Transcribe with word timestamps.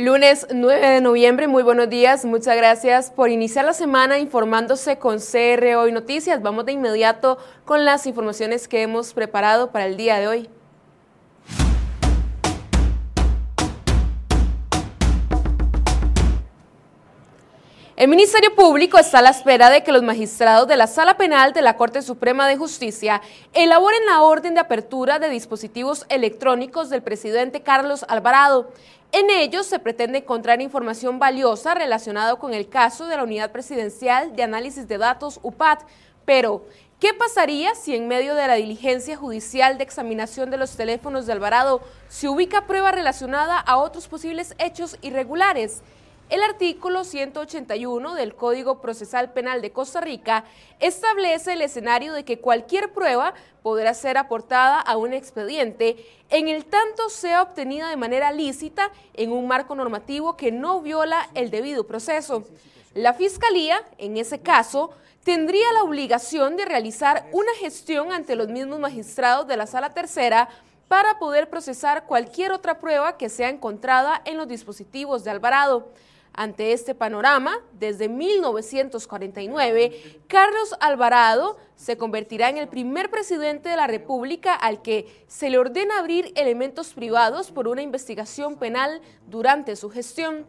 Lunes 0.00 0.46
9 0.50 0.88
de 0.88 1.00
noviembre, 1.02 1.46
muy 1.46 1.62
buenos 1.62 1.90
días, 1.90 2.24
muchas 2.24 2.56
gracias 2.56 3.10
por 3.10 3.28
iniciar 3.28 3.66
la 3.66 3.74
semana 3.74 4.18
informándose 4.18 4.96
con 4.96 5.18
CR 5.18 5.76
Hoy 5.76 5.92
Noticias. 5.92 6.40
Vamos 6.40 6.64
de 6.64 6.72
inmediato 6.72 7.36
con 7.66 7.84
las 7.84 8.06
informaciones 8.06 8.66
que 8.66 8.80
hemos 8.80 9.12
preparado 9.12 9.72
para 9.72 9.84
el 9.84 9.98
día 9.98 10.18
de 10.18 10.26
hoy. 10.26 10.48
El 18.00 18.08
Ministerio 18.08 18.54
Público 18.54 18.96
está 18.96 19.18
a 19.18 19.22
la 19.22 19.28
espera 19.28 19.68
de 19.68 19.84
que 19.84 19.92
los 19.92 20.02
magistrados 20.02 20.66
de 20.66 20.78
la 20.78 20.86
Sala 20.86 21.18
Penal 21.18 21.52
de 21.52 21.60
la 21.60 21.76
Corte 21.76 22.00
Suprema 22.00 22.48
de 22.48 22.56
Justicia 22.56 23.20
elaboren 23.52 24.06
la 24.06 24.22
orden 24.22 24.54
de 24.54 24.60
apertura 24.60 25.18
de 25.18 25.28
dispositivos 25.28 26.06
electrónicos 26.08 26.88
del 26.88 27.02
presidente 27.02 27.60
Carlos 27.60 28.06
Alvarado. 28.08 28.72
En 29.12 29.28
ellos 29.28 29.66
se 29.66 29.80
pretende 29.80 30.20
encontrar 30.20 30.62
información 30.62 31.18
valiosa 31.18 31.74
relacionada 31.74 32.36
con 32.36 32.54
el 32.54 32.70
caso 32.70 33.06
de 33.06 33.18
la 33.18 33.24
Unidad 33.24 33.52
Presidencial 33.52 34.34
de 34.34 34.44
Análisis 34.44 34.88
de 34.88 34.96
Datos 34.96 35.38
UPAD. 35.42 35.80
Pero, 36.24 36.64
¿qué 37.00 37.12
pasaría 37.12 37.74
si 37.74 37.94
en 37.94 38.08
medio 38.08 38.34
de 38.34 38.46
la 38.46 38.54
diligencia 38.54 39.18
judicial 39.18 39.76
de 39.76 39.84
examinación 39.84 40.50
de 40.50 40.56
los 40.56 40.74
teléfonos 40.74 41.26
de 41.26 41.34
Alvarado 41.34 41.82
se 42.08 42.30
ubica 42.30 42.66
prueba 42.66 42.92
relacionada 42.92 43.58
a 43.58 43.76
otros 43.76 44.08
posibles 44.08 44.54
hechos 44.58 44.96
irregulares? 45.02 45.82
El 46.30 46.44
artículo 46.44 47.02
181 47.02 48.14
del 48.14 48.36
Código 48.36 48.80
Procesal 48.80 49.32
Penal 49.32 49.60
de 49.60 49.72
Costa 49.72 50.00
Rica 50.00 50.44
establece 50.78 51.54
el 51.54 51.60
escenario 51.60 52.12
de 52.12 52.24
que 52.24 52.38
cualquier 52.38 52.92
prueba 52.92 53.34
podrá 53.64 53.94
ser 53.94 54.16
aportada 54.16 54.78
a 54.78 54.96
un 54.96 55.12
expediente 55.12 55.96
en 56.28 56.46
el 56.46 56.66
tanto 56.66 57.08
sea 57.08 57.42
obtenida 57.42 57.88
de 57.88 57.96
manera 57.96 58.30
lícita 58.30 58.92
en 59.14 59.32
un 59.32 59.48
marco 59.48 59.74
normativo 59.74 60.36
que 60.36 60.52
no 60.52 60.80
viola 60.80 61.28
el 61.34 61.50
debido 61.50 61.88
proceso. 61.88 62.44
La 62.94 63.12
Fiscalía, 63.12 63.82
en 63.98 64.16
ese 64.16 64.38
caso, 64.38 64.90
tendría 65.24 65.72
la 65.72 65.82
obligación 65.82 66.56
de 66.56 66.64
realizar 66.64 67.26
una 67.32 67.52
gestión 67.58 68.12
ante 68.12 68.36
los 68.36 68.46
mismos 68.46 68.78
magistrados 68.78 69.48
de 69.48 69.56
la 69.56 69.66
Sala 69.66 69.94
Tercera 69.94 70.48
para 70.86 71.18
poder 71.18 71.50
procesar 71.50 72.06
cualquier 72.06 72.52
otra 72.52 72.78
prueba 72.78 73.16
que 73.16 73.28
sea 73.28 73.48
encontrada 73.48 74.22
en 74.24 74.36
los 74.36 74.46
dispositivos 74.46 75.24
de 75.24 75.32
Alvarado. 75.32 75.88
Ante 76.32 76.72
este 76.72 76.94
panorama, 76.94 77.58
desde 77.72 78.08
1949, 78.08 80.20
Carlos 80.28 80.76
Alvarado 80.80 81.58
se 81.74 81.96
convertirá 81.96 82.48
en 82.48 82.56
el 82.56 82.68
primer 82.68 83.10
presidente 83.10 83.68
de 83.68 83.76
la 83.76 83.88
República 83.88 84.54
al 84.54 84.80
que 84.80 85.24
se 85.26 85.50
le 85.50 85.58
ordena 85.58 85.98
abrir 85.98 86.32
elementos 86.36 86.94
privados 86.94 87.50
por 87.50 87.66
una 87.66 87.82
investigación 87.82 88.56
penal 88.56 89.02
durante 89.26 89.74
su 89.74 89.90
gestión. 89.90 90.46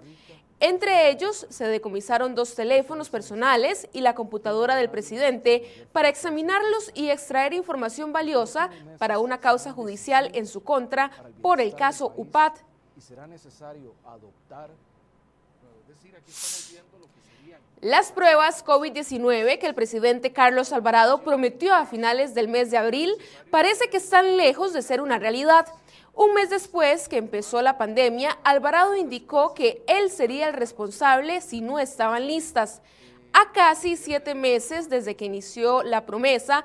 Entre 0.59 1.09
ellos 1.09 1.47
se 1.49 1.65
decomisaron 1.65 2.35
dos 2.35 2.53
teléfonos 2.53 3.09
personales 3.09 3.89
y 3.91 4.01
la 4.01 4.13
computadora 4.13 4.75
del 4.75 4.91
presidente 4.91 5.87
para 5.91 6.09
examinarlos 6.09 6.91
y 6.93 7.09
extraer 7.09 7.53
información 7.53 8.13
valiosa 8.13 8.69
para 8.99 9.17
una 9.17 9.39
causa 9.39 9.73
judicial 9.73 10.29
en 10.35 10.45
su 10.45 10.63
contra 10.63 11.09
por 11.41 11.59
el 11.59 11.73
caso 11.73 12.13
UPAT. 12.15 12.59
Y 12.95 13.01
será 13.01 13.25
necesario 13.25 13.95
adoptar 14.05 14.69
las 17.81 18.11
pruebas 18.11 18.63
COVID-19 18.63 19.57
que 19.57 19.65
el 19.65 19.73
presidente 19.73 20.31
Carlos 20.31 20.71
Alvarado 20.71 21.23
prometió 21.23 21.73
a 21.73 21.87
finales 21.87 22.35
del 22.35 22.47
mes 22.47 22.69
de 22.69 22.77
abril 22.77 23.11
parece 23.49 23.89
que 23.89 23.97
están 23.97 24.37
lejos 24.37 24.71
de 24.71 24.83
ser 24.83 25.01
una 25.01 25.17
realidad. 25.17 25.65
Un 26.13 26.35
mes 26.35 26.51
después 26.51 27.07
que 27.07 27.17
empezó 27.17 27.61
la 27.63 27.79
pandemia, 27.79 28.37
Alvarado 28.43 28.95
indicó 28.95 29.55
que 29.55 29.83
él 29.87 30.11
sería 30.11 30.47
el 30.47 30.53
responsable 30.53 31.41
si 31.41 31.61
no 31.61 31.79
estaban 31.79 32.27
listas. 32.27 32.81
A 33.33 33.51
casi 33.53 33.95
siete 33.95 34.35
meses 34.35 34.89
desde 34.89 35.15
que 35.15 35.25
inició 35.25 35.83
la 35.83 36.05
promesa, 36.05 36.63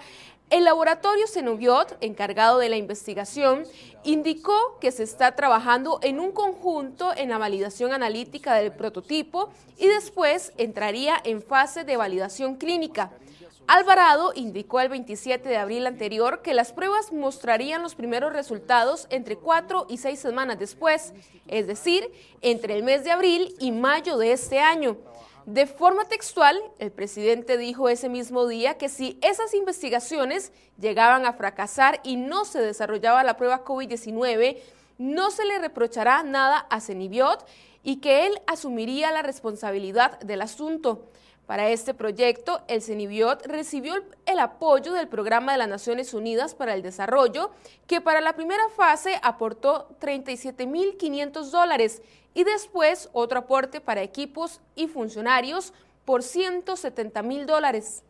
el 0.50 0.64
laboratorio 0.64 1.26
Cenobiot, 1.26 1.96
encargado 2.00 2.58
de 2.58 2.68
la 2.68 2.76
investigación, 2.76 3.64
indicó 4.04 4.78
que 4.80 4.92
se 4.92 5.02
está 5.02 5.34
trabajando 5.34 5.98
en 6.02 6.20
un 6.20 6.32
conjunto 6.32 7.12
en 7.16 7.30
la 7.30 7.38
validación 7.38 7.92
analítica 7.92 8.54
del 8.54 8.72
prototipo 8.72 9.50
y 9.76 9.86
después 9.86 10.52
entraría 10.56 11.20
en 11.24 11.42
fase 11.42 11.84
de 11.84 11.96
validación 11.96 12.56
clínica. 12.56 13.12
Alvarado 13.68 14.32
indicó 14.36 14.78
el 14.80 14.88
27 14.88 15.48
de 15.48 15.56
abril 15.56 15.86
anterior 15.86 16.40
que 16.42 16.54
las 16.54 16.72
pruebas 16.72 17.12
mostrarían 17.12 17.82
los 17.82 17.96
primeros 17.96 18.32
resultados 18.32 19.08
entre 19.10 19.36
cuatro 19.36 19.86
y 19.88 19.98
seis 19.98 20.20
semanas 20.20 20.60
después, 20.60 21.12
es 21.48 21.66
decir, 21.66 22.08
entre 22.42 22.76
el 22.76 22.84
mes 22.84 23.02
de 23.02 23.10
abril 23.10 23.56
y 23.58 23.72
mayo 23.72 24.18
de 24.18 24.30
este 24.30 24.60
año. 24.60 24.96
De 25.46 25.66
forma 25.66 26.04
textual, 26.06 26.60
el 26.80 26.90
presidente 26.90 27.56
dijo 27.56 27.88
ese 27.88 28.08
mismo 28.08 28.48
día 28.48 28.78
que 28.78 28.88
si 28.88 29.16
esas 29.22 29.54
investigaciones 29.54 30.52
llegaban 30.76 31.24
a 31.24 31.34
fracasar 31.34 32.00
y 32.02 32.16
no 32.16 32.44
se 32.44 32.60
desarrollaba 32.60 33.22
la 33.22 33.36
prueba 33.36 33.64
COVID-19, 33.64 34.58
no 34.98 35.30
se 35.30 35.44
le 35.44 35.60
reprochará 35.60 36.24
nada 36.24 36.66
a 36.68 36.80
Cenibiot 36.80 37.46
y 37.84 38.00
que 38.00 38.26
él 38.26 38.40
asumiría 38.48 39.12
la 39.12 39.22
responsabilidad 39.22 40.18
del 40.18 40.42
asunto. 40.42 41.06
Para 41.46 41.70
este 41.70 41.94
proyecto, 41.94 42.62
el 42.66 42.82
CENIBIOT 42.82 43.46
recibió 43.46 43.94
el 44.26 44.40
apoyo 44.40 44.94
del 44.94 45.06
Programa 45.06 45.52
de 45.52 45.58
las 45.58 45.68
Naciones 45.68 46.12
Unidas 46.12 46.56
para 46.56 46.74
el 46.74 46.82
Desarrollo, 46.82 47.52
que 47.86 48.00
para 48.00 48.20
la 48.20 48.34
primera 48.34 48.68
fase 48.70 49.20
aportó 49.22 49.88
37.500 50.00 51.50
dólares 51.50 52.02
y 52.36 52.44
después 52.44 53.08
otro 53.14 53.38
aporte 53.38 53.80
para 53.80 54.02
equipos 54.02 54.60
y 54.74 54.88
funcionarios 54.88 55.72
por 56.04 56.22
170 56.22 57.22
mil 57.22 57.46
dólares. 57.46 58.02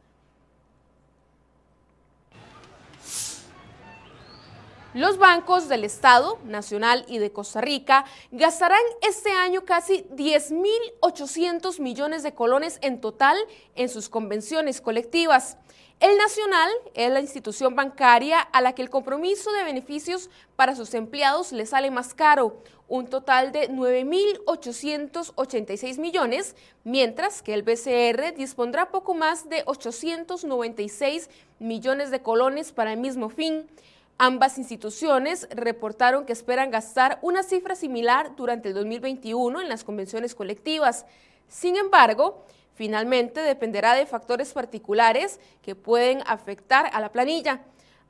Los 4.96 5.18
bancos 5.18 5.68
del 5.68 5.84
Estado, 5.84 6.38
Nacional 6.46 7.04
y 7.06 7.18
de 7.18 7.30
Costa 7.30 7.60
Rica 7.60 8.06
gastarán 8.30 8.80
este 9.06 9.30
año 9.30 9.66
casi 9.66 10.04
10.800 10.04 11.80
millones 11.80 12.22
de 12.22 12.32
colones 12.32 12.78
en 12.80 13.02
total 13.02 13.36
en 13.74 13.90
sus 13.90 14.08
convenciones 14.08 14.80
colectivas. 14.80 15.58
El 16.00 16.16
Nacional 16.16 16.70
es 16.94 17.12
la 17.12 17.20
institución 17.20 17.74
bancaria 17.74 18.40
a 18.40 18.62
la 18.62 18.74
que 18.74 18.80
el 18.80 18.88
compromiso 18.88 19.52
de 19.52 19.64
beneficios 19.64 20.30
para 20.56 20.74
sus 20.74 20.94
empleados 20.94 21.52
le 21.52 21.66
sale 21.66 21.90
más 21.90 22.14
caro, 22.14 22.62
un 22.88 23.06
total 23.06 23.52
de 23.52 23.68
9.886 23.68 25.98
millones, 25.98 26.56
mientras 26.84 27.42
que 27.42 27.52
el 27.52 27.64
BCR 27.64 28.34
dispondrá 28.34 28.88
poco 28.88 29.12
más 29.12 29.50
de 29.50 29.62
896 29.66 31.28
millones 31.58 32.10
de 32.10 32.22
colones 32.22 32.72
para 32.72 32.94
el 32.94 32.98
mismo 32.98 33.28
fin. 33.28 33.68
Ambas 34.18 34.58
instituciones 34.58 35.48
reportaron 35.50 36.24
que 36.24 36.32
esperan 36.32 36.70
gastar 36.70 37.18
una 37.22 37.42
cifra 37.42 37.74
similar 37.74 38.34
durante 38.36 38.68
el 38.68 38.74
2021 38.74 39.60
en 39.60 39.68
las 39.68 39.84
convenciones 39.84 40.34
colectivas. 40.34 41.06
Sin 41.48 41.76
embargo, 41.76 42.44
Finalmente, 42.76 43.40
dependerá 43.40 43.94
de 43.94 44.04
factores 44.04 44.52
particulares 44.52 45.40
que 45.62 45.74
pueden 45.74 46.22
afectar 46.26 46.90
a 46.92 47.00
la 47.00 47.10
planilla. 47.10 47.62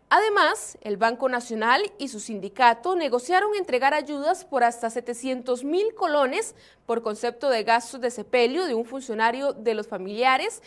Además, 0.08 0.76
el 0.80 0.96
Banco 0.96 1.28
Nacional 1.28 1.82
y 1.98 2.08
su 2.08 2.18
sindicato 2.18 2.96
negociaron 2.96 3.54
entregar 3.54 3.94
ayudas 3.94 4.44
por 4.44 4.64
hasta 4.64 4.90
700 4.90 5.62
mil 5.62 5.94
colones 5.94 6.56
por 6.84 7.02
concepto 7.02 7.48
de 7.48 7.62
gastos 7.62 8.00
de 8.00 8.10
sepelio 8.10 8.66
de 8.66 8.74
un 8.74 8.84
funcionario 8.84 9.52
de 9.52 9.74
los 9.74 9.86
familiares 9.86 10.62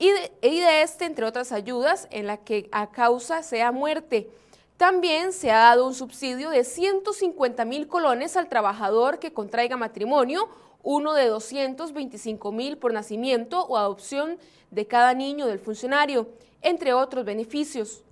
y 0.00 0.10
de, 0.10 0.32
y 0.42 0.58
de 0.58 0.82
este, 0.82 1.04
entre 1.04 1.24
otras 1.24 1.52
ayudas, 1.52 2.08
en 2.10 2.26
la 2.26 2.38
que 2.38 2.68
a 2.72 2.90
causa 2.90 3.44
sea 3.44 3.70
muerte. 3.70 4.28
También 4.76 5.32
se 5.32 5.50
ha 5.50 5.58
dado 5.58 5.86
un 5.86 5.94
subsidio 5.94 6.50
de 6.50 6.62
150 6.62 7.64
mil 7.64 7.88
colones 7.88 8.36
al 8.36 8.48
trabajador 8.48 9.18
que 9.18 9.32
contraiga 9.32 9.76
matrimonio 9.76 10.48
uno 10.82 11.14
de 11.14 11.26
225 11.26 12.52
mil 12.52 12.76
por 12.76 12.92
nacimiento 12.92 13.64
o 13.64 13.76
adopción 13.76 14.38
de 14.70 14.86
cada 14.86 15.14
niño 15.14 15.46
del 15.46 15.58
funcionario, 15.58 16.28
entre 16.60 16.92
otros 16.92 17.24
beneficios. 17.24 18.02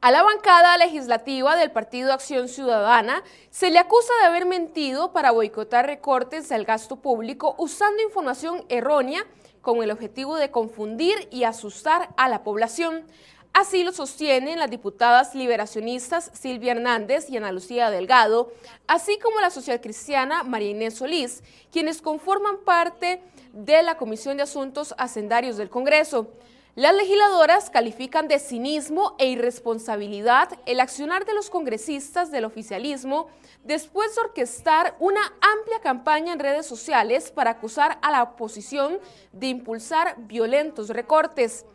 A 0.00 0.10
la 0.10 0.22
bancada 0.22 0.76
legislativa 0.78 1.56
del 1.56 1.70
Partido 1.70 2.12
Acción 2.12 2.48
Ciudadana 2.48 3.22
se 3.50 3.70
le 3.70 3.78
acusa 3.78 4.12
de 4.20 4.26
haber 4.26 4.46
mentido 4.46 5.12
para 5.12 5.30
boicotar 5.30 5.86
recortes 5.86 6.48
del 6.48 6.64
gasto 6.64 6.96
público 6.96 7.54
usando 7.58 8.02
información 8.02 8.64
errónea 8.68 9.24
con 9.62 9.82
el 9.82 9.90
objetivo 9.90 10.36
de 10.36 10.50
confundir 10.50 11.28
y 11.30 11.44
asustar 11.44 12.10
a 12.16 12.28
la 12.28 12.42
población. 12.42 13.06
Así 13.54 13.84
lo 13.84 13.92
sostienen 13.92 14.58
las 14.58 14.70
diputadas 14.70 15.34
liberacionistas 15.34 16.30
Silvia 16.34 16.72
Hernández 16.72 17.28
y 17.28 17.36
Ana 17.36 17.52
Lucía 17.52 17.90
Delgado, 17.90 18.50
así 18.86 19.18
como 19.18 19.40
la 19.40 19.50
socialcristiana 19.50 20.42
María 20.42 20.70
Inés 20.70 20.94
Solís, 20.94 21.42
quienes 21.70 22.00
conforman 22.00 22.58
parte 22.64 23.22
de 23.52 23.82
la 23.82 23.96
Comisión 23.98 24.38
de 24.38 24.44
Asuntos 24.44 24.94
Hacendarios 24.98 25.58
del 25.58 25.68
Congreso. 25.68 26.28
Las 26.74 26.94
legisladoras 26.94 27.68
califican 27.68 28.28
de 28.28 28.38
cinismo 28.38 29.14
e 29.18 29.26
irresponsabilidad 29.26 30.58
el 30.64 30.80
accionar 30.80 31.26
de 31.26 31.34
los 31.34 31.50
congresistas 31.50 32.30
del 32.30 32.46
oficialismo 32.46 33.28
después 33.62 34.14
de 34.14 34.22
orquestar 34.22 34.96
una 34.98 35.20
amplia 35.42 35.80
campaña 35.82 36.32
en 36.32 36.38
redes 36.38 36.64
sociales 36.64 37.30
para 37.30 37.50
acusar 37.50 37.98
a 38.00 38.10
la 38.10 38.22
oposición 38.22 39.00
de 39.32 39.48
impulsar 39.48 40.16
violentos 40.20 40.88
recortes. 40.88 41.66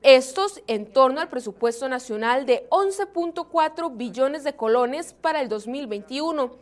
Estos 0.00 0.62
en 0.66 0.90
torno 0.94 1.20
al 1.20 1.28
presupuesto 1.28 1.86
nacional 1.86 2.46
de 2.46 2.66
11.4 2.70 3.98
billones 3.98 4.44
de 4.44 4.56
colones 4.56 5.12
para 5.12 5.42
el 5.42 5.50
2021. 5.50 6.52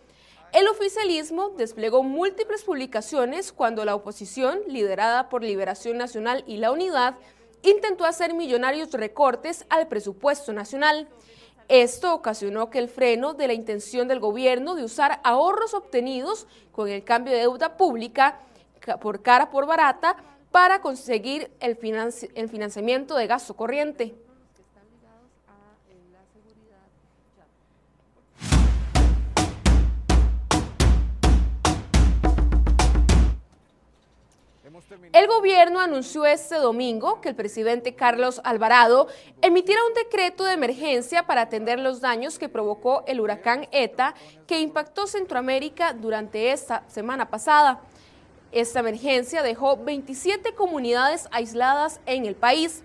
El 0.53 0.67
oficialismo 0.67 1.51
desplegó 1.51 2.03
múltiples 2.03 2.65
publicaciones 2.65 3.53
cuando 3.53 3.85
la 3.85 3.95
oposición, 3.95 4.59
liderada 4.67 5.29
por 5.29 5.45
Liberación 5.45 5.99
Nacional 5.99 6.43
y 6.49 6.57
la 6.57 6.73
Unidad, 6.73 7.15
intentó 7.63 8.05
hacer 8.05 8.35
millonarios 8.35 8.93
recortes 8.93 9.67
al 9.69 9.89
presupuesto 9.89 10.53
nacional. 10.53 11.09
Esto 11.69 12.15
ocasionó 12.15 12.71
que 12.71 12.79
el 12.79 12.89
freno 12.89 13.35
de 13.35 13.49
la 13.49 13.53
intención 13.53 14.07
del 14.07 14.21
gobierno 14.21 14.75
de 14.75 14.85
usar 14.85 15.21
ahorros 15.25 15.75
obtenidos 15.75 16.47
con 16.71 16.89
el 16.89 17.03
cambio 17.03 17.33
de 17.33 17.41
deuda 17.41 17.77
pública 17.77 18.41
por 19.01 19.23
cara 19.23 19.51
por 19.51 19.67
barata 19.67 20.17
para 20.53 20.81
conseguir 20.81 21.51
el, 21.61 21.77
financiamiento 21.77 23.17
de 23.17 23.27
gasto 23.27 23.55
corriente. 23.55 24.15
El 35.13 35.29
gobierno 35.29 35.79
anunció 35.79 36.25
este 36.25 36.57
domingo 36.57 37.21
que 37.21 37.29
el 37.29 37.37
presidente 37.37 37.95
Carlos 37.95 38.41
Alvarado 38.43 39.07
emitiera 39.41 39.81
un 39.87 39.95
decreto 39.95 40.43
de 40.43 40.55
emergencia 40.55 41.25
para 41.25 41.43
atender 41.43 41.79
los 41.79 42.01
daños 42.01 42.37
que 42.37 42.49
provocó 42.49 43.05
el 43.07 43.21
huracán 43.21 43.69
ETA 43.71 44.15
que 44.49 44.59
impactó 44.59 45.07
Centroamérica 45.07 45.93
durante 45.93 46.51
esta 46.51 46.83
semana 46.89 47.31
pasada. 47.31 47.81
Esta 48.51 48.81
emergencia 48.81 49.45
dejó 49.45 49.77
27 49.77 50.55
comunidades 50.55 51.29
aisladas 51.31 52.01
en 52.07 52.27
el 52.27 52.35
país. 52.35 52.83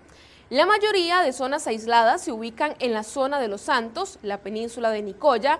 La 0.50 0.66
mayoría 0.66 1.22
de 1.22 1.32
zonas 1.32 1.66
aisladas 1.66 2.22
se 2.22 2.30
ubican 2.30 2.76
en 2.78 2.92
la 2.92 3.02
zona 3.02 3.40
de 3.40 3.48
Los 3.48 3.62
Santos, 3.62 4.20
la 4.22 4.38
península 4.38 4.90
de 4.90 5.02
Nicoya, 5.02 5.58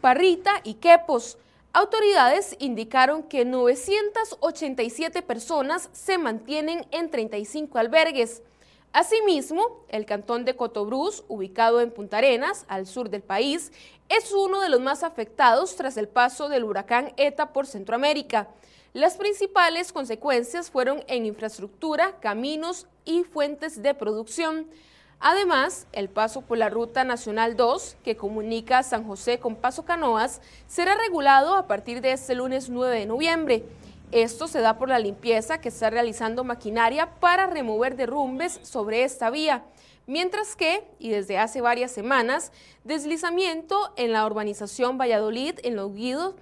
Parrita 0.00 0.52
y 0.64 0.74
Quepos. 0.74 1.36
Autoridades 1.74 2.54
indicaron 2.58 3.22
que 3.22 3.46
987 3.46 5.22
personas 5.22 5.88
se 5.92 6.18
mantienen 6.18 6.86
en 6.90 7.10
35 7.10 7.78
albergues. 7.78 8.42
Asimismo, 8.92 9.82
el 9.88 10.04
cantón 10.04 10.44
de 10.44 10.54
Cotobruz, 10.54 11.24
ubicado 11.28 11.80
en 11.80 11.90
Punta 11.90 12.18
Arenas, 12.18 12.66
al 12.68 12.86
sur 12.86 13.08
del 13.08 13.22
país, 13.22 13.72
es 14.10 14.34
uno 14.34 14.60
de 14.60 14.68
los 14.68 14.82
más 14.82 15.02
afectados 15.02 15.74
tras 15.74 15.96
el 15.96 16.08
paso 16.08 16.50
del 16.50 16.64
huracán 16.64 17.14
ETA 17.16 17.54
por 17.54 17.66
Centroamérica. 17.66 18.48
Las 18.92 19.16
principales 19.16 19.94
consecuencias 19.94 20.70
fueron 20.70 21.02
en 21.06 21.24
infraestructura, 21.24 22.20
caminos 22.20 22.86
y 23.06 23.24
fuentes 23.24 23.82
de 23.82 23.94
producción. 23.94 24.66
Además, 25.24 25.86
el 25.92 26.08
paso 26.08 26.40
por 26.40 26.58
la 26.58 26.68
Ruta 26.68 27.04
Nacional 27.04 27.56
2, 27.56 27.96
que 28.02 28.16
comunica 28.16 28.82
San 28.82 29.06
José 29.06 29.38
con 29.38 29.54
Paso 29.54 29.84
Canoas, 29.84 30.40
será 30.66 30.96
regulado 30.96 31.54
a 31.54 31.68
partir 31.68 32.00
de 32.00 32.10
este 32.10 32.34
lunes 32.34 32.68
9 32.68 32.98
de 32.98 33.06
noviembre. 33.06 33.64
Esto 34.10 34.48
se 34.48 34.60
da 34.60 34.78
por 34.78 34.88
la 34.88 34.98
limpieza 34.98 35.60
que 35.60 35.68
está 35.68 35.90
realizando 35.90 36.42
maquinaria 36.42 37.08
para 37.20 37.46
remover 37.46 37.94
derrumbes 37.94 38.58
sobre 38.64 39.04
esta 39.04 39.30
vía. 39.30 39.62
Mientras 40.08 40.56
que, 40.56 40.82
y 40.98 41.10
desde 41.10 41.38
hace 41.38 41.60
varias 41.60 41.92
semanas, 41.92 42.50
deslizamiento 42.82 43.92
en 43.94 44.10
la 44.10 44.26
urbanización 44.26 44.98
Valladolid, 44.98 45.54
en 45.62 45.76
los 45.76 45.94
guidos 45.94 46.34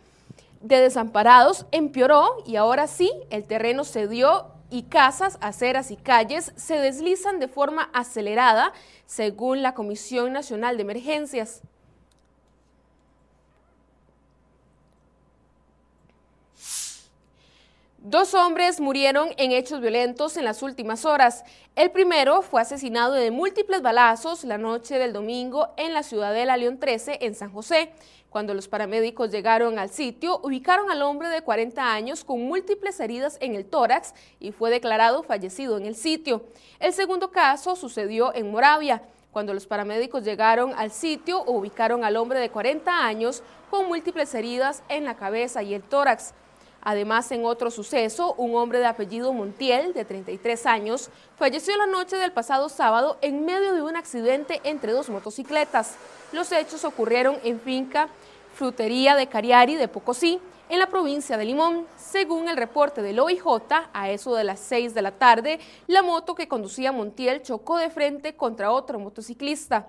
de 0.62 0.80
desamparados, 0.80 1.66
empeoró 1.70 2.42
y 2.46 2.56
ahora 2.56 2.86
sí, 2.86 3.12
el 3.28 3.44
terreno 3.44 3.84
cedió 3.84 4.46
y 4.70 4.84
casas, 4.84 5.38
aceras 5.40 5.90
y 5.90 5.96
calles 5.96 6.52
se 6.56 6.76
deslizan 6.76 7.40
de 7.40 7.48
forma 7.48 7.90
acelerada, 7.92 8.72
según 9.06 9.62
la 9.62 9.74
Comisión 9.74 10.32
Nacional 10.32 10.76
de 10.76 10.82
Emergencias. 10.82 11.62
Dos 18.02 18.32
hombres 18.32 18.80
murieron 18.80 19.28
en 19.36 19.52
hechos 19.52 19.82
violentos 19.82 20.38
en 20.38 20.46
las 20.46 20.62
últimas 20.62 21.04
horas. 21.04 21.44
El 21.76 21.90
primero 21.90 22.40
fue 22.40 22.62
asesinado 22.62 23.12
de 23.12 23.30
múltiples 23.30 23.82
balazos 23.82 24.42
la 24.44 24.56
noche 24.56 24.98
del 24.98 25.12
domingo 25.12 25.68
en 25.76 25.92
la 25.92 26.02
ciudadela 26.02 26.56
León 26.56 26.78
13 26.78 27.18
en 27.20 27.34
San 27.34 27.52
José. 27.52 27.92
Cuando 28.30 28.54
los 28.54 28.68
paramédicos 28.68 29.32
llegaron 29.32 29.80
al 29.80 29.90
sitio, 29.90 30.38
ubicaron 30.44 30.88
al 30.88 31.02
hombre 31.02 31.28
de 31.28 31.42
40 31.42 31.92
años 31.92 32.22
con 32.22 32.40
múltiples 32.40 33.00
heridas 33.00 33.36
en 33.40 33.56
el 33.56 33.64
tórax 33.64 34.14
y 34.38 34.52
fue 34.52 34.70
declarado 34.70 35.24
fallecido 35.24 35.76
en 35.76 35.84
el 35.84 35.96
sitio. 35.96 36.44
El 36.78 36.92
segundo 36.92 37.32
caso 37.32 37.74
sucedió 37.74 38.32
en 38.32 38.52
Moravia. 38.52 39.02
Cuando 39.32 39.52
los 39.52 39.66
paramédicos 39.66 40.22
llegaron 40.22 40.74
al 40.76 40.92
sitio, 40.92 41.42
ubicaron 41.42 42.04
al 42.04 42.16
hombre 42.16 42.38
de 42.38 42.50
40 42.50 43.04
años 43.04 43.42
con 43.68 43.88
múltiples 43.88 44.32
heridas 44.32 44.84
en 44.88 45.04
la 45.04 45.16
cabeza 45.16 45.64
y 45.64 45.74
el 45.74 45.82
tórax. 45.82 46.32
Además, 46.82 47.30
en 47.32 47.44
otro 47.44 47.70
suceso, 47.70 48.34
un 48.38 48.54
hombre 48.54 48.78
de 48.78 48.86
apellido 48.86 49.32
Montiel, 49.32 49.92
de 49.92 50.04
33 50.04 50.66
años, 50.66 51.10
falleció 51.36 51.76
la 51.76 51.86
noche 51.86 52.16
del 52.16 52.32
pasado 52.32 52.68
sábado 52.68 53.18
en 53.20 53.44
medio 53.44 53.74
de 53.74 53.82
un 53.82 53.96
accidente 53.96 54.60
entre 54.64 54.92
dos 54.92 55.10
motocicletas. 55.10 55.96
Los 56.32 56.52
hechos 56.52 56.84
ocurrieron 56.84 57.38
en 57.44 57.60
finca 57.60 58.08
Frutería 58.60 59.16
de 59.16 59.26
Cariari 59.26 59.76
de 59.76 59.88
Pocosí, 59.88 60.38
en 60.68 60.80
la 60.80 60.90
provincia 60.90 61.38
de 61.38 61.46
Limón. 61.46 61.86
Según 61.96 62.46
el 62.46 62.58
reporte 62.58 63.00
del 63.00 63.18
OIJ, 63.18 63.42
a 63.94 64.10
eso 64.10 64.34
de 64.34 64.44
las 64.44 64.60
6 64.60 64.92
de 64.92 65.00
la 65.00 65.12
tarde, 65.12 65.60
la 65.86 66.02
moto 66.02 66.34
que 66.34 66.46
conducía 66.46 66.92
Montiel 66.92 67.40
chocó 67.40 67.78
de 67.78 67.88
frente 67.88 68.36
contra 68.36 68.70
otro 68.70 68.98
motociclista 68.98 69.86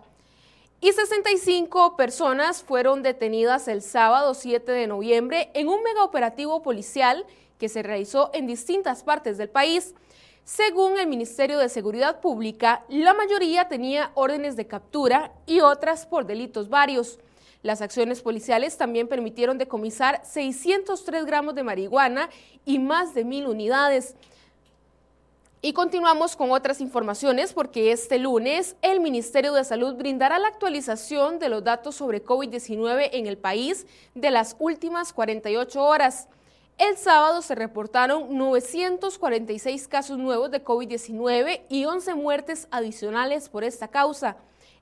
y 0.79 0.93
65 0.93 1.97
personas 1.97 2.63
fueron 2.63 3.03
detenidas 3.03 3.67
el 3.67 3.81
sábado 3.81 4.33
7 4.33 4.71
de 4.71 4.87
noviembre 4.87 5.51
en 5.53 5.67
un 5.67 5.83
megaoperativo 5.83 6.63
policial 6.63 7.25
que 7.59 7.67
se 7.67 7.83
realizó 7.83 8.31
en 8.33 8.47
distintas 8.47 9.03
partes 9.03 9.37
del 9.37 9.49
país. 9.49 9.95
Según 10.45 10.97
el 10.97 11.07
Ministerio 11.07 11.57
de 11.57 11.67
Seguridad 11.67 12.21
Pública, 12.21 12.85
la 12.87 13.13
mayoría 13.13 13.67
tenía 13.67 14.11
órdenes 14.13 14.55
de 14.55 14.67
captura 14.67 15.33
y 15.45 15.59
otras 15.59 16.05
por 16.05 16.25
delitos 16.25 16.69
varios. 16.69 17.19
Las 17.63 17.81
acciones 17.81 18.21
policiales 18.21 18.77
también 18.77 19.07
permitieron 19.07 19.57
decomisar 19.57 20.21
603 20.25 21.25
gramos 21.25 21.53
de 21.53 21.63
marihuana 21.63 22.29
y 22.65 22.79
más 22.79 23.13
de 23.13 23.23
mil 23.23 23.47
unidades. 23.47 24.15
Y 25.63 25.73
continuamos 25.73 26.35
con 26.35 26.49
otras 26.49 26.81
informaciones 26.81 27.53
porque 27.53 27.91
este 27.91 28.17
lunes 28.17 28.75
el 28.81 28.99
Ministerio 28.99 29.53
de 29.53 29.63
Salud 29.63 29.93
brindará 29.93 30.39
la 30.39 30.47
actualización 30.47 31.37
de 31.37 31.49
los 31.49 31.63
datos 31.63 31.93
sobre 31.93 32.25
COVID-19 32.25 33.09
en 33.13 33.27
el 33.27 33.37
país 33.37 33.85
de 34.15 34.31
las 34.31 34.55
últimas 34.57 35.13
48 35.13 35.83
horas. 35.83 36.27
El 36.79 36.97
sábado 36.97 37.43
se 37.43 37.53
reportaron 37.53 38.35
946 38.35 39.87
casos 39.87 40.17
nuevos 40.17 40.49
de 40.49 40.63
COVID-19 40.63 41.61
y 41.69 41.85
11 41.85 42.15
muertes 42.15 42.67
adicionales 42.71 43.47
por 43.47 43.63
esta 43.63 43.87
causa. 43.87 44.37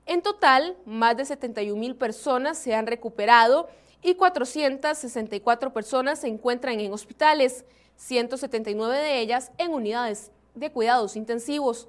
En 0.06 0.22
total, 0.22 0.76
más 0.86 1.16
de 1.16 1.24
71 1.24 1.78
mil 1.78 1.94
personas 1.94 2.58
se 2.58 2.74
han 2.74 2.86
recuperado 2.86 3.68
y 4.02 4.14
464 4.14 5.72
personas 5.72 6.20
se 6.20 6.28
encuentran 6.28 6.80
en 6.80 6.92
hospitales, 6.92 7.64
179 7.96 8.96
de 8.96 9.20
ellas 9.20 9.52
en 9.58 9.72
unidades 9.72 10.30
de 10.54 10.70
cuidados 10.70 11.16
intensivos. 11.16 11.86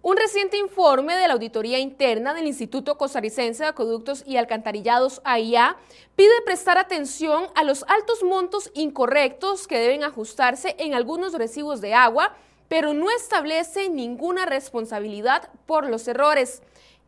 Un 0.00 0.16
reciente 0.16 0.56
informe 0.56 1.14
de 1.16 1.28
la 1.28 1.34
Auditoría 1.34 1.78
Interna 1.78 2.32
del 2.32 2.46
Instituto 2.46 2.96
Costarricense 2.96 3.64
de 3.64 3.68
Acueductos 3.68 4.22
y 4.26 4.38
Alcantarillados 4.38 5.20
AIA 5.22 5.76
pide 6.16 6.30
prestar 6.46 6.78
atención 6.78 7.48
a 7.54 7.62
los 7.62 7.84
altos 7.88 8.22
montos 8.22 8.70
incorrectos 8.72 9.66
que 9.66 9.78
deben 9.78 10.04
ajustarse 10.04 10.76
en 10.78 10.94
algunos 10.94 11.34
recibos 11.34 11.82
de 11.82 11.92
agua 11.92 12.34
pero 12.68 12.94
no 12.94 13.10
establece 13.10 13.88
ninguna 13.88 14.46
responsabilidad 14.46 15.50
por 15.66 15.88
los 15.88 16.06
errores. 16.06 16.62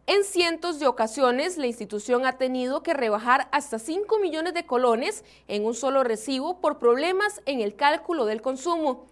En 0.06 0.24
cientos 0.24 0.80
de 0.80 0.88
ocasiones, 0.88 1.56
la 1.56 1.66
institución 1.66 2.26
ha 2.26 2.36
tenido 2.38 2.82
que 2.82 2.94
rebajar 2.94 3.48
hasta 3.52 3.78
5 3.78 4.18
millones 4.18 4.54
de 4.54 4.66
colones 4.66 5.24
en 5.46 5.64
un 5.64 5.74
solo 5.74 6.02
recibo 6.02 6.60
por 6.60 6.78
problemas 6.78 7.42
en 7.46 7.60
el 7.60 7.76
cálculo 7.76 8.24
del 8.24 8.42
consumo. 8.42 9.06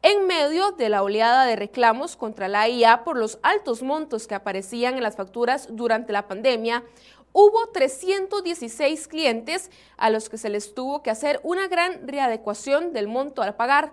En 0.00 0.28
medio 0.28 0.70
de 0.70 0.88
la 0.88 1.02
oleada 1.02 1.44
de 1.44 1.56
reclamos 1.56 2.14
contra 2.14 2.46
la 2.46 2.68
IA 2.68 3.02
por 3.02 3.18
los 3.18 3.40
altos 3.42 3.82
montos 3.82 4.28
que 4.28 4.36
aparecían 4.36 4.96
en 4.96 5.02
las 5.02 5.16
facturas 5.16 5.66
durante 5.72 6.12
la 6.12 6.28
pandemia, 6.28 6.84
hubo 7.32 7.66
316 7.72 9.08
clientes 9.08 9.72
a 9.96 10.08
los 10.08 10.28
que 10.28 10.38
se 10.38 10.50
les 10.50 10.72
tuvo 10.72 11.02
que 11.02 11.10
hacer 11.10 11.40
una 11.42 11.66
gran 11.66 12.06
readecuación 12.06 12.92
del 12.92 13.08
monto 13.08 13.42
al 13.42 13.56
pagar. 13.56 13.92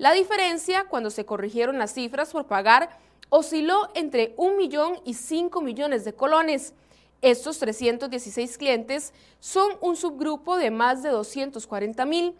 La 0.00 0.12
diferencia, 0.12 0.86
cuando 0.88 1.10
se 1.10 1.26
corrigieron 1.26 1.78
las 1.78 1.92
cifras 1.92 2.30
por 2.32 2.46
pagar, 2.46 2.88
osciló 3.28 3.90
entre 3.94 4.32
1 4.38 4.56
millón 4.56 4.98
y 5.04 5.12
5 5.12 5.60
millones 5.60 6.06
de 6.06 6.14
colones. 6.14 6.72
Estos 7.20 7.58
316 7.58 8.56
clientes 8.56 9.12
son 9.40 9.72
un 9.82 9.96
subgrupo 9.96 10.56
de 10.56 10.70
más 10.70 11.02
de 11.02 11.10
240 11.10 12.06
mil. 12.06 12.34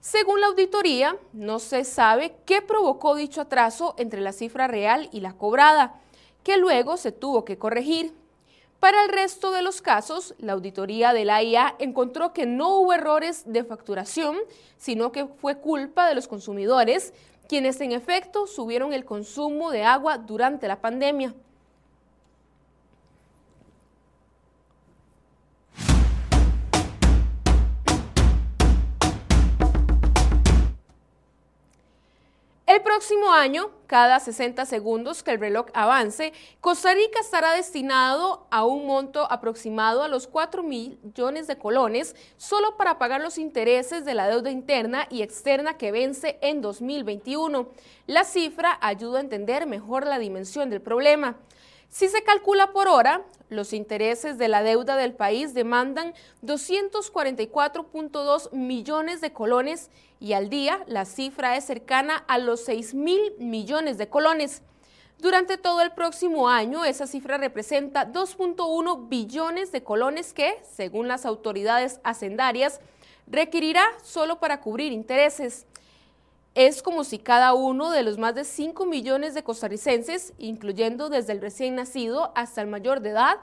Según 0.00 0.40
la 0.40 0.48
auditoría, 0.48 1.16
no 1.32 1.60
se 1.60 1.84
sabe 1.84 2.34
qué 2.44 2.60
provocó 2.60 3.14
dicho 3.14 3.40
atraso 3.40 3.94
entre 3.98 4.20
la 4.20 4.32
cifra 4.32 4.66
real 4.66 5.08
y 5.12 5.20
la 5.20 5.34
cobrada, 5.34 6.00
que 6.42 6.56
luego 6.56 6.96
se 6.96 7.12
tuvo 7.12 7.44
que 7.44 7.56
corregir. 7.56 8.14
Para 8.80 9.02
el 9.04 9.08
resto 9.08 9.52
de 9.52 9.62
los 9.62 9.80
casos, 9.80 10.34
la 10.38 10.52
auditoría 10.52 11.12
de 11.12 11.24
la 11.24 11.42
IA 11.42 11.74
encontró 11.78 12.32
que 12.32 12.46
no 12.46 12.76
hubo 12.78 12.92
errores 12.92 13.44
de 13.46 13.64
facturación, 13.64 14.36
sino 14.76 15.12
que 15.12 15.26
fue 15.26 15.58
culpa 15.58 16.06
de 16.08 16.14
los 16.14 16.28
consumidores, 16.28 17.14
quienes 17.48 17.80
en 17.80 17.92
efecto 17.92 18.46
subieron 18.46 18.92
el 18.92 19.04
consumo 19.04 19.70
de 19.70 19.84
agua 19.84 20.18
durante 20.18 20.68
la 20.68 20.80
pandemia. 20.80 21.34
El 32.76 32.82
próximo 32.82 33.32
año, 33.32 33.70
cada 33.86 34.20
60 34.20 34.66
segundos 34.66 35.22
que 35.22 35.30
el 35.30 35.40
reloj 35.40 35.68
avance, 35.72 36.34
Costa 36.60 36.92
Rica 36.92 37.20
estará 37.20 37.52
destinado 37.52 38.46
a 38.50 38.66
un 38.66 38.86
monto 38.86 39.26
aproximado 39.32 40.02
a 40.02 40.08
los 40.08 40.26
4 40.26 40.62
millones 40.62 41.46
de 41.46 41.56
colones 41.56 42.14
solo 42.36 42.76
para 42.76 42.98
pagar 42.98 43.22
los 43.22 43.38
intereses 43.38 44.04
de 44.04 44.12
la 44.12 44.28
deuda 44.28 44.50
interna 44.50 45.06
y 45.08 45.22
externa 45.22 45.78
que 45.78 45.90
vence 45.90 46.38
en 46.42 46.60
2021. 46.60 47.66
La 48.06 48.24
cifra 48.24 48.76
ayuda 48.82 49.20
a 49.20 49.22
entender 49.22 49.64
mejor 49.64 50.04
la 50.04 50.18
dimensión 50.18 50.68
del 50.68 50.82
problema. 50.82 51.38
Si 51.88 52.08
se 52.08 52.22
calcula 52.22 52.72
por 52.72 52.88
hora, 52.88 53.22
los 53.48 53.72
intereses 53.72 54.38
de 54.38 54.48
la 54.48 54.62
deuda 54.62 54.96
del 54.96 55.14
país 55.14 55.54
demandan 55.54 56.14
244.2 56.42 58.52
millones 58.52 59.20
de 59.20 59.32
colones 59.32 59.90
y 60.18 60.32
al 60.32 60.48
día 60.48 60.82
la 60.86 61.04
cifra 61.04 61.56
es 61.56 61.64
cercana 61.64 62.16
a 62.28 62.38
los 62.38 62.64
6 62.64 62.94
mil 62.94 63.20
millones 63.38 63.98
de 63.98 64.08
colones. 64.08 64.62
Durante 65.18 65.56
todo 65.56 65.80
el 65.80 65.92
próximo 65.92 66.48
año, 66.48 66.84
esa 66.84 67.06
cifra 67.06 67.38
representa 67.38 68.12
2.1 68.12 69.08
billones 69.08 69.72
de 69.72 69.82
colones 69.82 70.34
que, 70.34 70.60
según 70.62 71.08
las 71.08 71.24
autoridades 71.24 72.00
hacendarias, 72.04 72.80
requerirá 73.26 73.82
solo 74.02 74.38
para 74.40 74.60
cubrir 74.60 74.92
intereses. 74.92 75.66
Es 76.56 76.82
como 76.82 77.04
si 77.04 77.18
cada 77.18 77.52
uno 77.52 77.90
de 77.90 78.02
los 78.02 78.16
más 78.16 78.34
de 78.34 78.42
5 78.42 78.86
millones 78.86 79.34
de 79.34 79.44
costarricenses, 79.44 80.32
incluyendo 80.38 81.10
desde 81.10 81.34
el 81.34 81.42
recién 81.42 81.74
nacido 81.74 82.32
hasta 82.34 82.62
el 82.62 82.66
mayor 82.66 83.00
de 83.00 83.10
edad, 83.10 83.36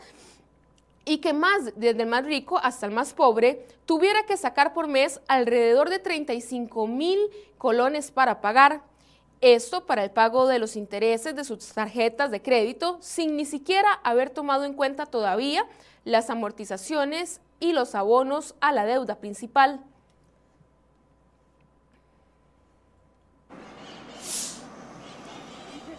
y 1.05 1.20
que 1.20 1.32
más, 1.32 1.65
desde 1.75 2.01
el 2.01 2.10
más 2.10 2.25
rico 2.25 2.58
hasta 2.58 2.88
el 2.88 2.91
más 2.91 3.13
pobre, 3.13 3.67
tuviera 3.86 4.24
que 4.25 4.36
sacar 4.36 4.74
por 4.74 4.88
mes 4.88 5.22
alrededor 5.27 5.91
de 5.91 6.00
35 6.00 6.88
mil 6.88 7.20
colones 7.60 8.10
para 8.10 8.41
pagar. 8.41 8.82
Esto 9.41 9.86
para 9.86 10.03
el 10.03 10.10
pago 10.10 10.48
de 10.48 10.58
los 10.58 10.75
intereses 10.75 11.36
de 11.36 11.43
sus 11.43 11.67
tarjetas 11.67 12.32
de 12.32 12.41
crédito 12.41 12.98
sin 13.00 13.38
ni 13.38 13.46
siquiera 13.46 13.93
haber 14.03 14.32
tomado 14.32 14.63
en 14.63 14.74
cuenta 14.74 15.05
todavía 15.05 15.67
las 16.03 16.32
amortizaciones 16.32 17.41
y 17.60 17.74
los 17.74 17.93
abonos 17.93 18.55
a 18.60 18.72
la 18.72 18.86
deuda 18.86 19.20
principal. 19.20 19.84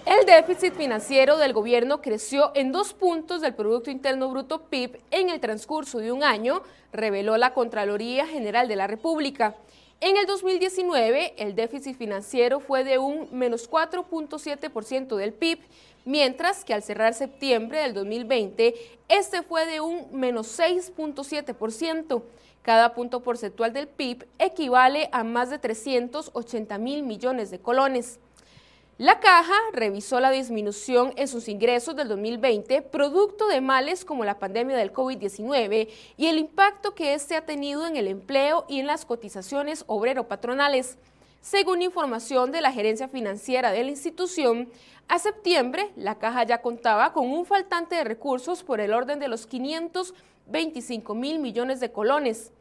El 0.07 0.27
déficit 0.27 0.75
financiero 0.75 1.39
del 1.39 1.55
gobierno 1.55 2.03
creció 2.03 2.53
en 2.55 2.73
dos 2.73 2.93
puntos 2.93 3.41
del 3.41 3.55
Producto 3.55 3.91
Interno 3.91 4.29
Bruto 4.29 4.65
PIB 4.65 5.01
en 5.11 5.31
el 5.31 5.41
transcurso 5.41 5.99
de 5.99 6.13
un 6.13 6.23
año, 6.23 6.61
reveló 6.93 7.39
la 7.39 7.55
Contraloría 7.55 8.27
General 8.27 8.69
de 8.69 8.77
la 8.77 8.87
República. 8.87 9.57
En 10.03 10.19
el 10.19 10.27
2019, 10.27 11.35
el 11.39 11.55
déficit 11.55 11.97
financiero 11.97 12.61
fue 12.61 12.85
de 12.85 12.99
un 12.99 13.29
menos 13.33 13.71
4.7% 13.71 15.17
del 15.17 15.33
PIB, 15.33 15.61
mientras 16.05 16.67
que 16.67 16.75
al 16.75 16.83
cerrar 16.83 17.15
septiembre 17.15 17.79
del 17.79 17.95
2020, 17.95 18.75
este 19.09 19.43
fue 19.43 19.65
de 19.65 19.81
un 19.81 20.09
menos 20.13 20.59
6.7%. 20.59 22.23
Cada 22.61 22.93
punto 22.93 23.21
porcentual 23.21 23.73
del 23.73 23.89
PIB 23.89 24.27
equivale 24.39 25.09
a 25.13 25.25
más 25.25 25.49
de 25.49 25.59
380 25.59 26.77
mil 26.77 27.05
millones 27.05 27.51
de 27.51 27.59
colones. 27.59 28.19
La 28.99 29.19
caja 29.19 29.57
revisó 29.73 30.21
la 30.21 30.31
disminución 30.31 31.15
en 31.17 31.27
sus 31.27 31.49
ingresos 31.49 31.97
del 31.97 32.07
2020, 32.07 32.81
producto 32.83 33.49
de 33.49 33.61
males 33.61 34.05
como 34.05 34.25
la 34.25 34.39
pandemia 34.39 34.77
del 34.77 34.93
COVID-19 34.93 35.89
y 36.17 36.27
el 36.27 36.39
impacto 36.39 36.95
que 36.95 37.15
éste 37.15 37.35
ha 37.35 37.45
tenido 37.45 37.89
en 37.89 37.97
el 37.97 38.07
empleo 38.07 38.65
y 38.69 38.79
en 38.79 38.87
las 38.87 39.05
cotizaciones 39.05 39.83
obrero-patronales. 39.89 40.97
Según 41.41 41.83
información 41.83 42.53
de 42.53 42.61
la 42.61 42.71
gerencia 42.71 43.09
financiera 43.09 43.73
de 43.73 43.83
la 43.83 43.91
institución, 43.91 44.69
a 45.09 45.19
septiembre 45.19 45.91
la 45.97 46.21
caja 46.21 46.45
ya 46.45 46.63
contaba 46.63 47.13
con 47.13 47.33
un 47.33 47.47
faltante 47.47 47.97
de 47.97 48.05
recursos 48.05 48.63
por 48.63 48.79
el 48.79 48.93
orden 48.93 49.19
de 49.19 49.27
los 49.27 49.49
525 49.49 51.17
mil 51.17 51.41
millones 51.41 51.81
de 51.81 51.91
colones. 51.91 52.53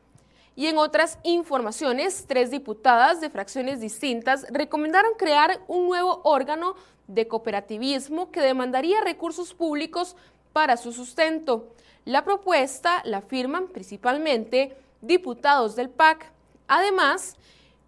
Y 0.56 0.68
en 0.68 0.78
otras 0.78 1.18
informaciones, 1.24 2.26
tres 2.28 2.52
diputadas 2.52 3.22
de 3.22 3.30
fracciones 3.30 3.80
distintas 3.80 4.46
recomendaron 4.52 5.14
crear 5.18 5.62
un 5.68 5.88
nuevo 5.88 6.22
órgano 6.24 6.76
de 7.08 7.28
cooperativismo 7.28 8.32
que 8.32 8.42
demandaría 8.42 9.02
recursos 9.02 9.54
públicos 9.54 10.16
para 10.54 10.78
su 10.78 10.94
sustento. 10.94 11.74
La 12.06 12.24
propuesta 12.24 13.02
la 13.06 13.22
firman 13.22 13.68
principalmente 13.68 14.78
diputados 15.02 15.76
del 15.76 15.90
PAC. 15.90 16.32
Además, 16.68 17.36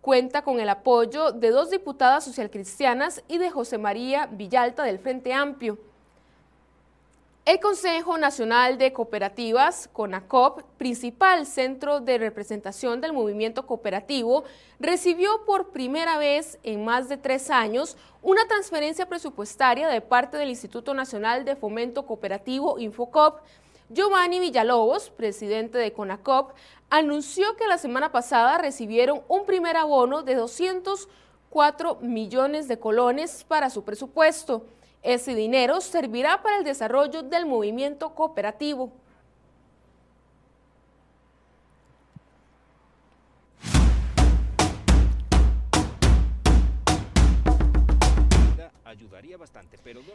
cuenta 0.01 0.43
con 0.43 0.59
el 0.59 0.69
apoyo 0.69 1.31
de 1.31 1.49
dos 1.49 1.69
diputadas 1.69 2.23
socialcristianas 2.23 3.23
y 3.27 3.37
de 3.37 3.49
José 3.49 3.77
María 3.77 4.27
Villalta 4.27 4.83
del 4.83 4.99
Frente 4.99 5.33
Amplio. 5.33 5.77
El 7.45 7.59
Consejo 7.59 8.17
Nacional 8.17 8.79
de 8.79 8.91
Cooperativas, 8.91 9.87
CONACOP, 9.93 10.63
principal 10.79 11.45
centro 11.45 11.99
de 11.99 12.17
representación 12.17 13.01
del 13.01 13.13
movimiento 13.13 13.67
cooperativo, 13.67 14.45
recibió 14.79 15.45
por 15.45 15.69
primera 15.69 16.17
vez 16.17 16.57
en 16.63 16.83
más 16.83 17.07
de 17.07 17.17
tres 17.17 17.51
años 17.51 17.97
una 18.23 18.47
transferencia 18.47 19.07
presupuestaria 19.07 19.87
de 19.87 20.01
parte 20.01 20.37
del 20.37 20.49
Instituto 20.49 20.95
Nacional 20.95 21.45
de 21.45 21.55
Fomento 21.55 22.07
Cooperativo 22.07 22.79
Infocop. 22.79 23.41
Giovanni 23.89 24.39
Villalobos, 24.39 25.11
presidente 25.11 25.77
de 25.77 25.93
CONACOP, 25.93 26.53
anunció 26.89 27.55
que 27.57 27.67
la 27.67 27.77
semana 27.77 28.11
pasada 28.11 28.57
recibieron 28.57 29.21
un 29.27 29.45
primer 29.45 29.77
abono 29.77 30.23
de 30.23 30.33
204 30.33 31.99
millones 32.01 32.67
de 32.67 32.79
colones 32.79 33.43
para 33.43 33.69
su 33.69 33.83
presupuesto. 33.83 34.65
Ese 35.05 35.35
dinero 35.35 35.81
servirá 35.81 36.41
para 36.41 36.57
el 36.57 36.63
desarrollo 36.63 37.21
del 37.21 37.45
movimiento 37.45 38.15
cooperativo. 38.15 38.91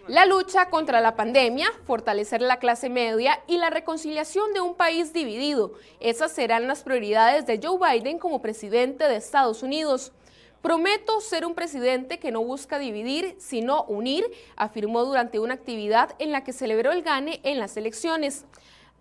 La 0.08 0.26
lucha 0.26 0.68
contra 0.70 1.00
la 1.00 1.14
pandemia, 1.14 1.68
fortalecer 1.86 2.42
la 2.42 2.58
clase 2.58 2.88
media 2.88 3.38
y 3.46 3.58
la 3.58 3.70
reconciliación 3.70 4.52
de 4.52 4.60
un 4.60 4.74
país 4.74 5.12
dividido. 5.12 5.74
Esas 6.00 6.32
serán 6.32 6.66
las 6.66 6.82
prioridades 6.82 7.46
de 7.46 7.60
Joe 7.62 7.78
Biden 7.78 8.18
como 8.18 8.42
presidente 8.42 9.04
de 9.04 9.14
Estados 9.16 9.62
Unidos. 9.62 10.10
Prometo 10.62 11.22
ser 11.22 11.46
un 11.46 11.54
presidente 11.54 12.18
que 12.18 12.30
no 12.30 12.44
busca 12.44 12.78
dividir, 12.78 13.34
sino 13.38 13.84
unir, 13.84 14.24
afirmó 14.56 15.04
durante 15.04 15.38
una 15.38 15.54
actividad 15.54 16.14
en 16.18 16.32
la 16.32 16.44
que 16.44 16.52
celebró 16.52 16.92
el 16.92 17.02
gane 17.02 17.40
en 17.44 17.58
las 17.58 17.78
elecciones. 17.78 18.44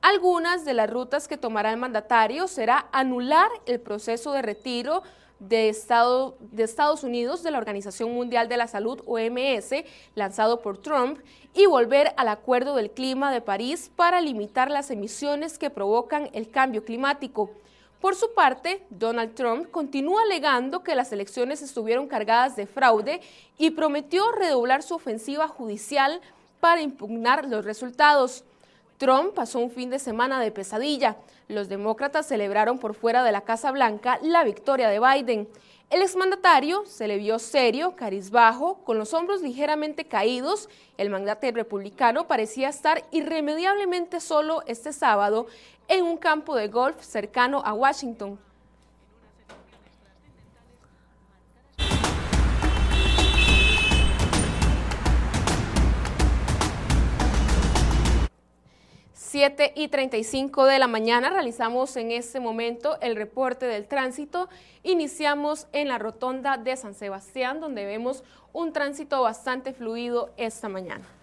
Algunas 0.02 0.64
de 0.64 0.74
las 0.74 0.90
rutas 0.90 1.28
que 1.28 1.36
tomará 1.36 1.72
el 1.72 1.78
mandatario 1.78 2.48
será 2.48 2.88
anular 2.94 3.50
el 3.66 3.82
proceso 3.82 4.32
de 4.32 4.42
retiro 4.42 5.04
de, 5.40 5.68
Estado, 5.68 6.38
de 6.40 6.64
Estados 6.64 7.04
Unidos 7.04 7.44
de 7.44 7.52
la 7.52 7.58
Organización 7.58 8.14
Mundial 8.14 8.48
de 8.48 8.56
la 8.56 8.68
Salud, 8.68 9.02
OMS, 9.06 9.84
lanzado 10.16 10.62
por 10.62 10.78
Trump, 10.78 11.20
y 11.54 11.66
volver 11.66 12.14
al 12.16 12.30
Acuerdo 12.30 12.76
del 12.76 12.92
Clima 12.92 13.34
de 13.34 13.42
París 13.42 13.92
para 13.98 14.22
limitar 14.22 14.72
las 14.72 14.92
emisiones 14.92 15.58
que 15.58 15.70
provocan 15.70 16.30
el 16.32 16.50
cambio 16.50 16.86
climático. 16.86 17.52
Por 18.02 18.16
su 18.16 18.34
parte, 18.34 18.82
Donald 18.90 19.36
Trump 19.36 19.70
continúa 19.72 20.22
alegando 20.22 20.84
que 20.84 20.96
las 20.96 21.12
elecciones 21.12 21.62
estuvieron 21.62 22.08
cargadas 22.08 22.56
de 22.56 22.66
fraude 22.66 23.20
y 23.58 23.72
prometió 23.72 24.32
redoblar 24.32 24.84
su 24.84 24.96
ofensiva 24.96 25.50
judicial 25.50 26.22
para 26.62 26.82
impugnar 26.82 27.46
los 27.46 27.66
resultados. 27.66 28.46
Trump 28.98 29.34
pasó 29.34 29.60
un 29.60 29.72
fin 29.72 29.90
de 29.90 30.00
semana 30.00 30.40
de 30.40 30.52
pesadilla. 30.52 31.18
Los 31.50 31.68
demócratas 31.68 32.26
celebraron 32.26 32.80
por 32.80 32.94
fuera 32.94 33.24
de 33.24 33.34
la 33.34 33.42
Casa 33.42 33.72
Blanca 33.72 34.18
la 34.22 34.46
victoria 34.46 34.88
de 34.88 35.00
Biden. 35.00 35.50
El 35.90 36.02
exmandatario 36.02 36.86
se 36.86 37.08
le 37.08 37.18
vio 37.18 37.40
serio, 37.40 37.96
carizbajo, 37.96 38.76
con 38.84 38.98
los 38.98 39.14
hombros 39.14 39.42
ligeramente 39.42 40.06
caídos. 40.06 40.70
El 40.98 41.10
mandatario 41.10 41.56
republicano 41.56 42.28
parecía 42.28 42.70
estar 42.70 43.04
irremediablemente 43.12 44.20
solo 44.20 44.62
este 44.68 44.94
sábado 44.94 45.48
en 45.90 46.06
un 46.06 46.18
campo 46.18 46.56
de 46.56 46.70
golf 46.70 47.02
cercano 47.02 47.62
a 47.66 47.74
Washington. 47.74 48.40
7 59.30 59.74
y 59.76 59.90
35 59.90 60.66
de 60.66 60.80
la 60.80 60.88
mañana 60.88 61.30
realizamos 61.30 61.96
en 61.98 62.12
este 62.12 62.40
momento 62.40 62.98
el 63.00 63.16
reporte 63.16 63.68
del 63.68 63.88
tránsito. 63.88 64.50
Iniciamos 64.82 65.68
en 65.72 65.88
la 65.88 66.00
rotonda 66.00 66.58
de 66.58 66.76
San 66.76 66.96
Sebastián, 66.96 67.60
donde 67.60 67.86
vemos 67.86 68.24
un 68.54 68.74
tránsito 68.74 69.22
bastante 69.22 69.72
fluido 69.72 70.32
esta 70.36 70.68
mañana. 70.68 71.19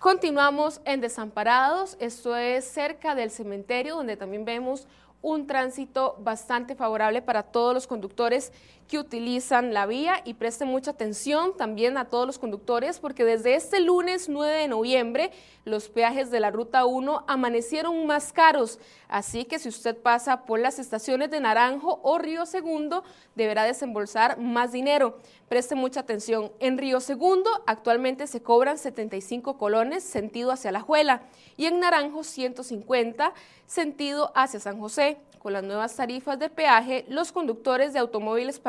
Continuamos 0.00 0.80
en 0.86 1.02
Desamparados, 1.02 1.98
esto 2.00 2.34
es 2.34 2.64
cerca 2.64 3.14
del 3.14 3.30
cementerio, 3.30 3.96
donde 3.96 4.16
también 4.16 4.46
vemos 4.46 4.86
un 5.20 5.46
tránsito 5.46 6.16
bastante 6.20 6.74
favorable 6.74 7.20
para 7.20 7.42
todos 7.42 7.74
los 7.74 7.86
conductores 7.86 8.50
que 8.90 8.98
utilizan 8.98 9.72
la 9.72 9.86
vía 9.86 10.20
y 10.24 10.34
presten 10.34 10.66
mucha 10.66 10.90
atención 10.90 11.56
también 11.56 11.96
a 11.96 12.06
todos 12.06 12.26
los 12.26 12.40
conductores 12.40 12.98
porque 12.98 13.24
desde 13.24 13.54
este 13.54 13.78
lunes 13.78 14.28
9 14.28 14.52
de 14.52 14.66
noviembre 14.66 15.30
los 15.64 15.88
peajes 15.88 16.32
de 16.32 16.40
la 16.40 16.50
Ruta 16.50 16.84
1 16.84 17.24
amanecieron 17.28 18.04
más 18.06 18.32
caros, 18.32 18.80
así 19.06 19.44
que 19.44 19.60
si 19.60 19.68
usted 19.68 19.96
pasa 19.96 20.44
por 20.44 20.58
las 20.58 20.80
estaciones 20.80 21.30
de 21.30 21.38
Naranjo 21.38 22.00
o 22.02 22.18
Río 22.18 22.46
Segundo 22.46 23.04
deberá 23.36 23.62
desembolsar 23.62 24.38
más 24.38 24.72
dinero. 24.72 25.18
Preste 25.48 25.76
mucha 25.76 26.00
atención, 26.00 26.50
en 26.58 26.76
Río 26.76 26.98
Segundo 26.98 27.48
actualmente 27.68 28.26
se 28.26 28.42
cobran 28.42 28.76
75 28.76 29.56
colones 29.56 30.02
sentido 30.02 30.50
hacia 30.50 30.72
La 30.72 30.80
Juela 30.80 31.22
y 31.56 31.66
en 31.66 31.78
Naranjo 31.78 32.24
150 32.24 33.34
sentido 33.66 34.32
hacia 34.34 34.58
San 34.58 34.80
José. 34.80 35.18
Con 35.40 35.54
las 35.54 35.64
nuevas 35.64 35.96
tarifas 35.96 36.38
de 36.38 36.50
peaje, 36.50 37.06
los 37.08 37.32
conductores 37.32 37.94
de 37.94 37.98
automóviles 37.98 38.60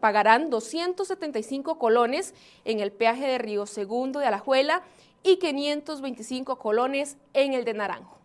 pagarán 0.00 0.50
275 0.50 1.78
colones 1.78 2.34
en 2.64 2.80
el 2.80 2.90
peaje 2.90 3.24
de 3.24 3.38
Río 3.38 3.66
Segundo 3.66 4.18
de 4.18 4.26
Alajuela 4.26 4.82
y 5.22 5.36
525 5.36 6.58
colones 6.58 7.18
en 7.34 7.54
el 7.54 7.64
de 7.64 7.74
Naranjo. 7.74 8.17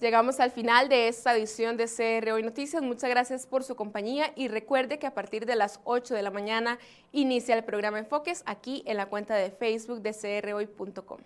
Llegamos 0.00 0.38
al 0.38 0.52
final 0.52 0.88
de 0.88 1.08
esta 1.08 1.36
edición 1.36 1.76
de 1.76 1.86
CR 1.86 2.30
Hoy 2.30 2.44
Noticias. 2.44 2.80
Muchas 2.82 3.10
gracias 3.10 3.48
por 3.48 3.64
su 3.64 3.74
compañía 3.74 4.30
y 4.36 4.46
recuerde 4.46 5.00
que 5.00 5.08
a 5.08 5.14
partir 5.14 5.44
de 5.44 5.56
las 5.56 5.80
8 5.82 6.14
de 6.14 6.22
la 6.22 6.30
mañana 6.30 6.78
inicia 7.10 7.56
el 7.56 7.64
programa 7.64 7.98
Enfoques 7.98 8.44
aquí 8.46 8.84
en 8.86 8.96
la 8.96 9.06
cuenta 9.06 9.34
de 9.34 9.50
Facebook 9.50 10.00
de 10.00 10.12
crhoy.com. 10.12 11.18